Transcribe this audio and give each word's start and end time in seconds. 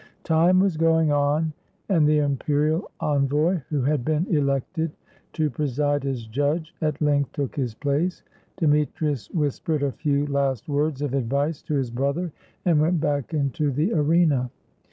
Time 0.23 0.59
was 0.59 0.77
going 0.77 1.11
on, 1.11 1.53
and 1.87 2.07
the 2.07 2.17
imperial 2.17 2.89
envoy, 3.01 3.59
who 3.69 3.83
had 3.83 4.03
been 4.03 4.25
elected 4.35 4.89
to 5.31 5.47
preside 5.47 6.07
as 6.07 6.25
judge, 6.25 6.73
at 6.81 6.99
length 7.03 7.33
took 7.33 7.55
his 7.55 7.75
place; 7.75 8.23
Demetrius 8.57 9.29
whispered 9.29 9.83
a 9.83 9.91
few 9.91 10.25
last 10.25 10.67
words 10.67 11.03
of 11.03 11.13
advice 11.13 11.61
to 11.61 11.75
his 11.75 11.91
brother 11.91 12.31
and 12.65 12.81
went 12.81 12.99
back 12.99 13.31
into 13.35 13.69
the 13.69 13.93
arena. 13.93 14.49